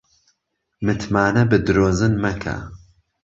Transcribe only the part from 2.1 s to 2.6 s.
مەکە